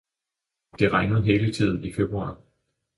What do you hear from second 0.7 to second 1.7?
Det regner hele